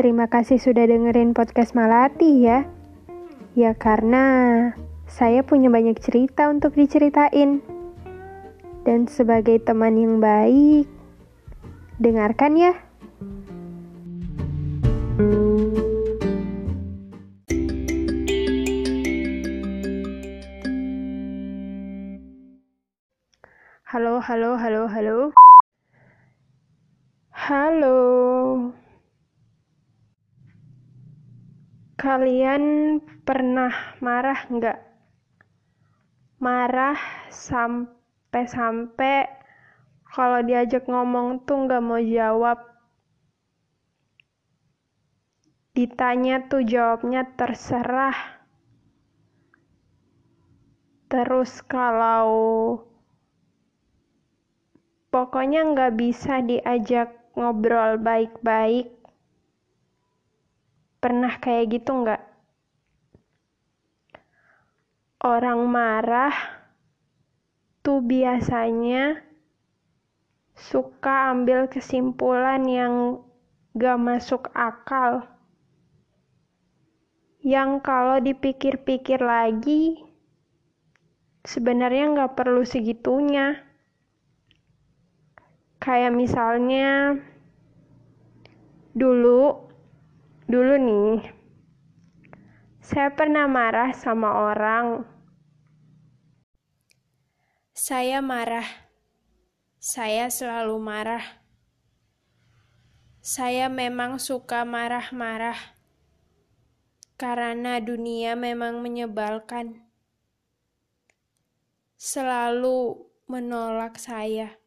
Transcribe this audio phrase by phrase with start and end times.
[0.00, 2.64] Terima kasih sudah dengerin podcast Malati ya.
[3.52, 4.24] Ya karena
[5.04, 7.60] saya punya banyak cerita untuk diceritain.
[8.88, 10.88] Dan sebagai teman yang baik,
[12.00, 12.72] dengarkan ya.
[23.84, 25.18] Halo, halo, halo, halo.
[27.36, 28.79] Halo.
[32.00, 32.96] Kalian
[33.28, 34.80] pernah marah nggak?
[36.40, 36.96] Marah
[37.28, 39.28] sampai-sampai
[40.08, 42.56] kalau diajak ngomong tuh nggak mau jawab.
[45.76, 48.16] Ditanya tuh jawabnya terserah.
[51.12, 52.80] Terus kalau
[55.12, 58.99] pokoknya nggak bisa diajak ngobrol baik-baik.
[61.00, 62.22] Pernah kayak gitu nggak?
[65.20, 66.32] Orang marah
[67.80, 69.24] tuh biasanya
[70.52, 73.24] suka ambil kesimpulan yang
[73.72, 75.24] gak masuk akal.
[77.40, 79.96] Yang kalau dipikir-pikir lagi,
[81.48, 83.56] sebenarnya nggak perlu segitunya.
[85.80, 87.16] Kayak misalnya
[88.92, 89.69] dulu,
[90.50, 91.30] dulu nih,
[92.82, 95.06] saya pernah marah sama orang.
[97.70, 98.66] Saya marah.
[99.78, 101.22] Saya selalu marah.
[103.22, 105.78] Saya memang suka marah-marah.
[107.14, 109.86] Karena dunia memang menyebalkan.
[111.94, 114.60] Selalu menolak saya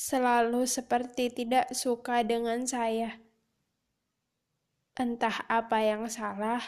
[0.00, 3.20] selalu seperti tidak suka dengan saya.
[4.98, 6.60] Entah apa yang salah,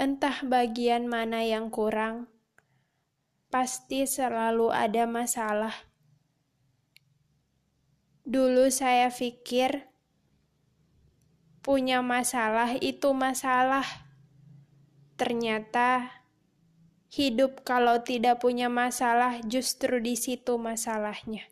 [0.00, 2.32] entah bagian mana yang kurang,
[3.50, 5.74] pasti selalu ada masalah.
[8.24, 9.90] Dulu saya pikir
[11.60, 13.84] punya masalah itu masalah.
[15.20, 16.20] Ternyata
[17.10, 21.44] hidup kalau tidak punya masalah justru di situ masalahnya.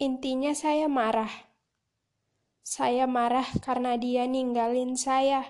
[0.00, 1.53] Intinya saya marah.
[2.64, 5.44] Saya marah karena dia ninggalin saya.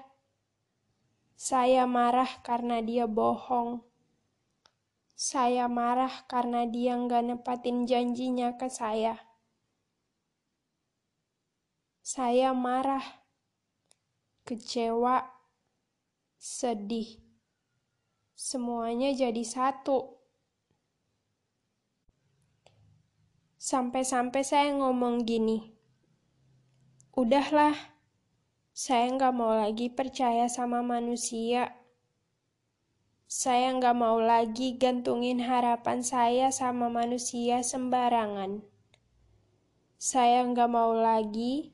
[1.38, 3.86] Saya marah karena dia bohong.
[5.14, 9.14] Saya marah karena dia nggak nepatin janjinya ke saya.
[12.02, 13.22] Saya marah,
[14.42, 15.22] kecewa,
[16.34, 17.22] sedih.
[18.34, 20.18] Semuanya jadi satu.
[23.54, 25.73] Sampai-sampai saya ngomong gini,
[27.14, 27.78] udahlah,
[28.74, 31.78] saya nggak mau lagi percaya sama manusia.
[33.30, 38.66] Saya nggak mau lagi gantungin harapan saya sama manusia sembarangan.
[39.94, 41.70] Saya nggak mau lagi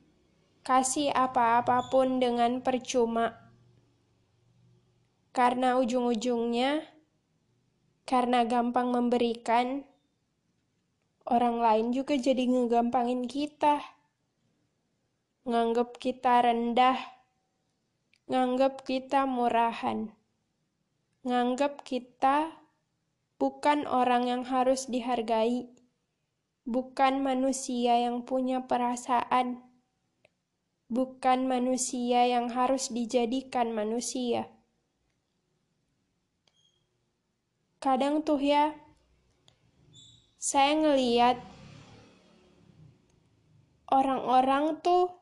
[0.61, 3.33] kasih apa-apapun dengan percuma.
[5.33, 6.85] Karena ujung-ujungnya,
[8.05, 9.89] karena gampang memberikan,
[11.25, 14.00] orang lain juga jadi ngegampangin kita.
[15.41, 17.01] Nganggep kita rendah,
[18.29, 20.13] nganggep kita murahan,
[21.25, 22.61] nganggep kita
[23.41, 25.65] bukan orang yang harus dihargai,
[26.61, 29.65] bukan manusia yang punya perasaan,
[30.93, 34.45] bukan manusia yang harus dijadikan manusia.
[37.81, 38.77] Kadang tuh ya,
[40.37, 41.41] saya ngeliat
[43.89, 45.20] orang-orang tuh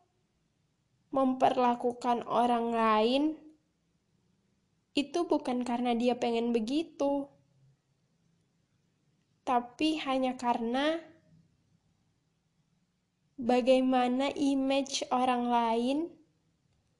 [1.09, 3.23] memperlakukan orang lain
[4.93, 7.29] itu bukan karena dia pengen begitu,
[9.47, 11.01] tapi hanya karena
[13.39, 15.97] bagaimana image orang lain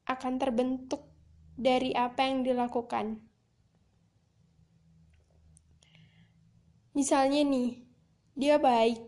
[0.08, 1.06] akan terbentuk
[1.54, 3.20] dari apa yang dilakukan.
[6.90, 7.86] Misalnya nih,
[8.34, 8.98] dia baik.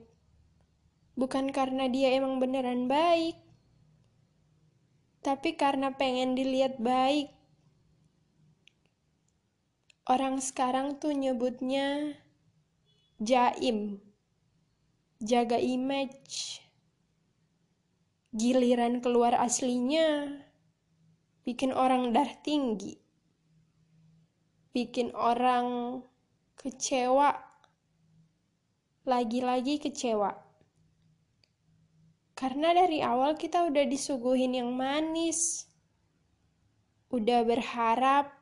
[1.18, 3.41] Bukan karena dia emang beneran baik,
[5.22, 7.30] tapi karena pengen dilihat baik.
[10.02, 12.18] Orang sekarang tuh nyebutnya
[13.22, 14.02] jaim,
[15.22, 16.58] jaga image.
[18.34, 20.40] Giliran keluar aslinya,
[21.46, 22.96] bikin orang dah tinggi,
[24.72, 26.00] bikin orang
[26.56, 27.36] kecewa
[29.04, 30.51] lagi-lagi kecewa.
[32.32, 35.68] Karena dari awal kita udah disuguhin yang manis.
[37.12, 38.32] Udah berharap,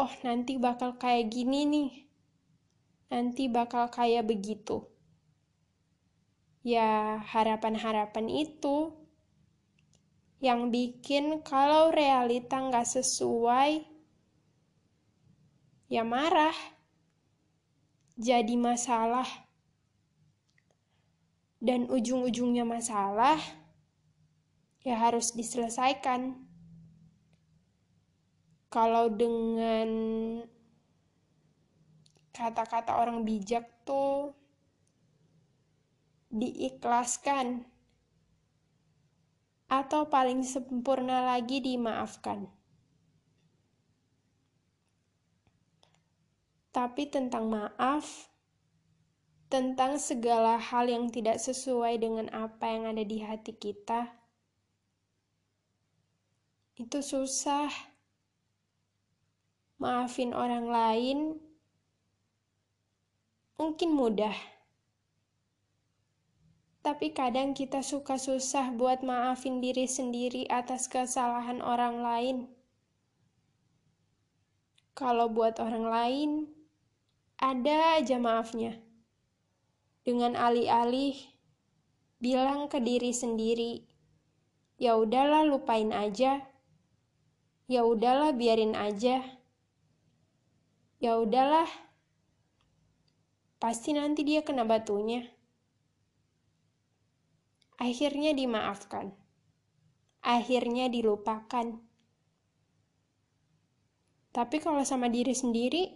[0.00, 1.90] oh nanti bakal kayak gini nih.
[3.12, 4.86] Nanti bakal kayak begitu.
[6.64, 8.96] Ya, harapan-harapan itu
[10.40, 13.84] yang bikin kalau realita nggak sesuai,
[15.92, 16.56] ya marah,
[18.16, 19.28] jadi masalah,
[21.60, 23.36] dan ujung-ujungnya masalah,
[24.80, 26.40] ya harus diselesaikan.
[28.72, 29.88] Kalau dengan
[32.32, 34.32] kata-kata orang bijak tuh
[36.30, 37.66] diikhlaskan
[39.66, 42.46] atau paling sempurna lagi dimaafkan.
[46.70, 48.29] Tapi tentang maaf,
[49.50, 54.14] tentang segala hal yang tidak sesuai dengan apa yang ada di hati kita,
[56.78, 57.68] itu susah.
[59.80, 61.18] Maafin orang lain
[63.56, 64.36] mungkin mudah
[66.80, 72.36] tapi kadang kita suka susah buat maafin diri sendiri atas kesalahan orang lain.
[74.96, 76.30] Kalau buat orang lain,
[77.36, 78.80] ada aja maafnya.
[80.02, 81.16] Dengan alih-alih
[82.20, 83.84] bilang ke diri sendiri,
[84.80, 86.44] ya udahlah lupain aja.
[87.70, 89.22] Ya udahlah biarin aja.
[90.98, 91.68] Ya udahlah.
[93.60, 95.28] Pasti nanti dia kena batunya
[97.80, 99.08] akhirnya dimaafkan,
[100.20, 101.80] akhirnya dilupakan.
[104.30, 105.88] Tapi kalau sama diri sendiri,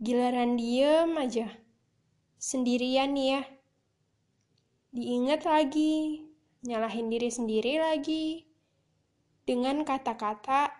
[0.00, 1.52] giliran diem aja,
[2.40, 3.42] sendirian nih ya,
[4.92, 6.24] diingat lagi,
[6.64, 8.46] nyalahin diri sendiri lagi,
[9.44, 10.72] dengan kata-kata,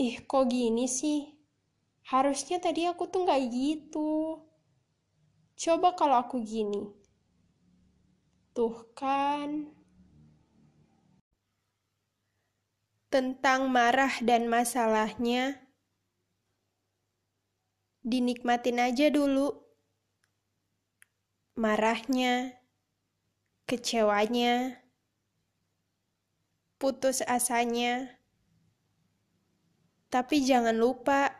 [0.00, 1.28] ih kok gini sih,
[2.08, 4.42] harusnya tadi aku tuh gak gitu.
[5.58, 6.98] Coba kalau aku gini,
[8.58, 9.70] Tuh kan.
[13.06, 15.62] Tentang marah dan masalahnya,
[18.02, 19.67] dinikmatin aja dulu.
[21.58, 22.54] Marahnya,
[23.66, 24.78] kecewanya,
[26.78, 28.14] putus asanya.
[30.06, 31.34] Tapi jangan lupa,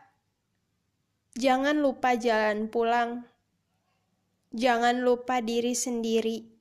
[1.39, 3.23] jangan lupa jalan pulang.
[4.51, 6.51] Jangan lupa diri sendiri.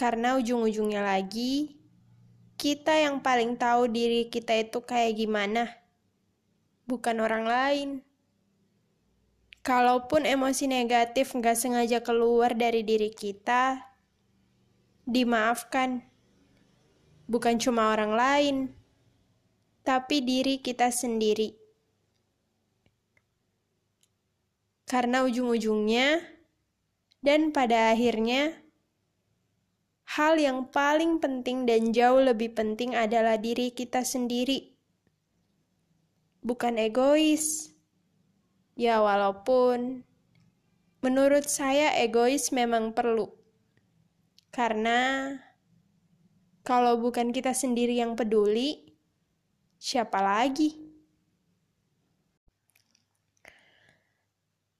[0.00, 1.76] Karena ujung-ujungnya lagi,
[2.56, 5.68] kita yang paling tahu diri kita itu kayak gimana,
[6.88, 7.90] bukan orang lain.
[9.64, 13.80] Kalaupun emosi negatif nggak sengaja keluar dari diri kita,
[15.08, 16.04] dimaafkan.
[17.24, 18.56] Bukan cuma orang lain,
[19.80, 21.56] tapi diri kita sendiri.
[24.84, 26.20] Karena ujung-ujungnya,
[27.24, 28.52] dan pada akhirnya,
[30.12, 34.76] hal yang paling penting dan jauh lebih penting adalah diri kita sendiri.
[36.44, 37.73] Bukan egois.
[38.74, 40.02] Ya, walaupun
[40.98, 43.30] menurut saya egois memang perlu.
[44.50, 45.30] Karena
[46.64, 48.98] kalau bukan kita sendiri yang peduli,
[49.76, 50.80] siapa lagi?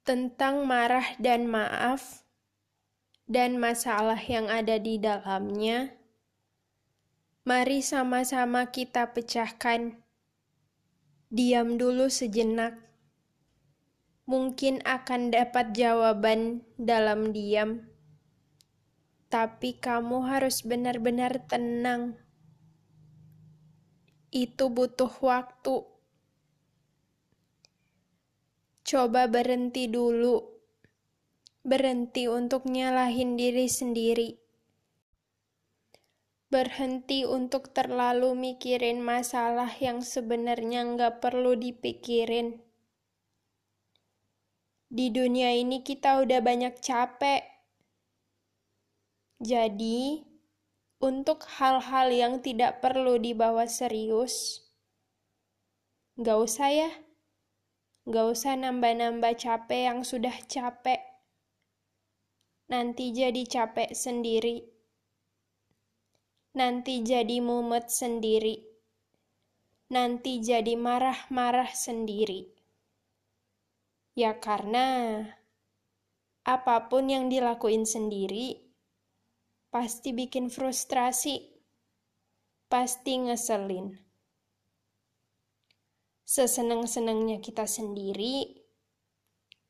[0.05, 2.25] Tentang marah dan maaf,
[3.25, 5.97] dan masalah yang ada di dalamnya,
[7.41, 9.97] mari sama-sama kita pecahkan.
[11.33, 12.84] Diam dulu sejenak.
[14.25, 17.85] Mungkin akan dapat jawaban dalam diam,
[19.29, 22.17] tapi kamu harus benar-benar tenang.
[24.33, 25.85] Itu butuh waktu.
[28.81, 30.55] Coba berhenti dulu
[31.65, 34.37] berhenti untuk nyalahin diri sendiri.
[36.53, 42.61] Berhenti untuk terlalu mikirin masalah yang sebenarnya nggak perlu dipikirin.
[44.89, 47.43] Di dunia ini kita udah banyak capek.
[49.41, 50.23] Jadi,
[51.03, 54.63] untuk hal-hal yang tidak perlu dibawa serius,
[56.15, 56.91] nggak usah ya.
[58.05, 61.15] Nggak usah nambah-nambah capek yang sudah capek
[62.65, 64.65] nanti jadi capek sendiri,
[66.57, 68.57] nanti jadi mumet sendiri,
[69.93, 72.54] nanti jadi marah-marah sendiri.
[74.15, 74.87] Ya karena
[76.47, 78.63] apa pun yang dilakuin sendiri
[79.67, 81.51] pasti bikin frustrasi,
[82.71, 83.91] pasti ngeselin.
[86.23, 88.63] Seseneng-senengnya kita sendiri,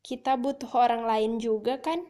[0.06, 2.06] kita butuh orang lain juga kan?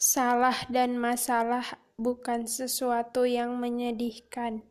[0.00, 4.64] Salah dan masalah bukan sesuatu yang menyedihkan.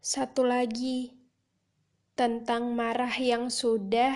[0.00, 1.21] Satu lagi,
[2.22, 4.14] tentang marah yang sudah,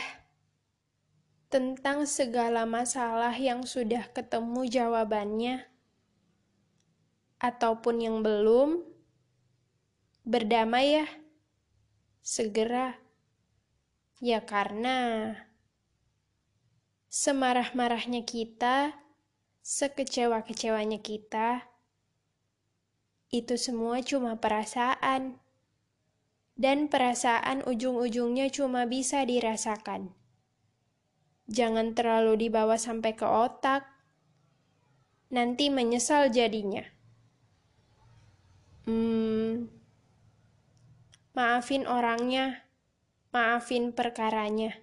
[1.50, 5.66] tentang segala masalah yang sudah ketemu jawabannya,
[7.42, 8.86] ataupun yang belum,
[10.22, 11.06] berdamai ya,
[12.22, 12.94] segera.
[14.22, 15.34] Ya karena
[17.10, 18.94] semarah-marahnya kita,
[19.66, 21.66] sekecewa-kecewanya kita,
[23.34, 25.42] itu semua cuma perasaan
[26.56, 30.16] dan perasaan ujung-ujungnya cuma bisa dirasakan.
[31.46, 33.86] Jangan terlalu dibawa sampai ke otak,
[35.30, 36.82] nanti menyesal jadinya.
[38.88, 39.68] Hmm,
[41.36, 42.66] maafin orangnya,
[43.30, 44.74] maafin perkaranya,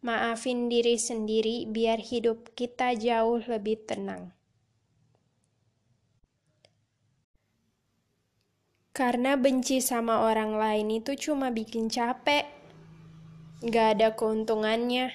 [0.00, 4.32] maafin diri sendiri biar hidup kita jauh lebih tenang.
[8.96, 12.48] Karena benci sama orang lain itu cuma bikin capek.
[13.60, 15.12] Gak ada keuntungannya.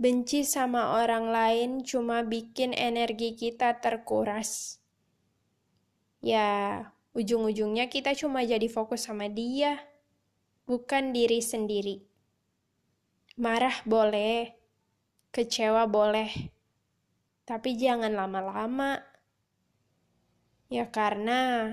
[0.00, 4.80] Benci sama orang lain cuma bikin energi kita terkuras.
[6.24, 9.76] Ya, ujung-ujungnya kita cuma jadi fokus sama dia,
[10.64, 12.00] bukan diri sendiri.
[13.36, 14.56] Marah boleh,
[15.36, 16.32] kecewa boleh,
[17.44, 19.17] tapi jangan lama-lama.
[20.68, 21.72] Ya karena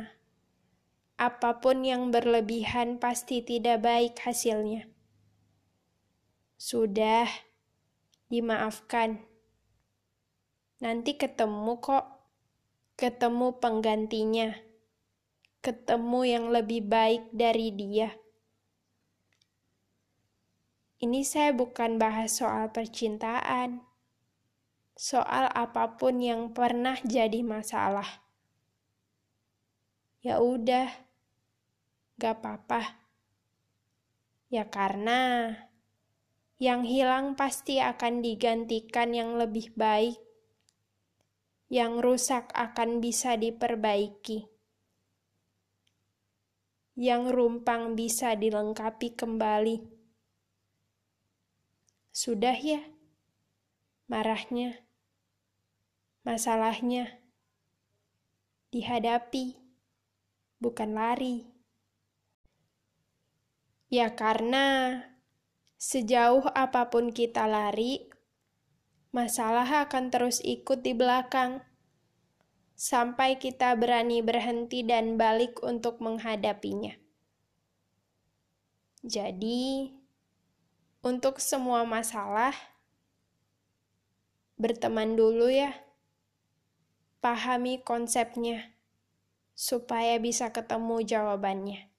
[1.20, 4.88] apa pun yang berlebihan pasti tidak baik hasilnya.
[6.56, 7.28] Sudah,
[8.32, 9.20] dimaafkan.
[10.80, 12.08] Nanti ketemu kok,
[12.96, 14.56] ketemu penggantinya,
[15.60, 18.16] ketemu yang lebih baik dari dia.
[21.04, 23.84] Ini saya bukan bahas soal percintaan,
[24.96, 28.25] soal apa pun yang pernah jadi masalah
[30.26, 30.90] ya udah,
[32.18, 32.98] gak apa-apa.
[34.50, 35.54] Ya karena
[36.58, 40.18] yang hilang pasti akan digantikan yang lebih baik.
[41.70, 44.50] Yang rusak akan bisa diperbaiki.
[46.98, 49.78] Yang rumpang bisa dilengkapi kembali.
[52.10, 52.82] Sudah ya,
[54.08, 54.88] marahnya,
[56.24, 57.20] masalahnya
[58.72, 59.65] dihadapi
[60.66, 61.46] bukan lari.
[63.94, 64.98] Ya karena
[65.78, 68.10] sejauh apa pun kita lari,
[69.14, 71.62] masalah akan terus ikut di belakang
[72.74, 76.98] sampai kita berani berhenti dan balik untuk menghadapinya.
[79.06, 79.94] Jadi,
[81.06, 82.58] untuk semua masalah,
[84.58, 85.78] berteman dulu ya.
[87.22, 88.75] Pahami konsepnya
[89.56, 91.95] supaya bisa ketemu jawabannya.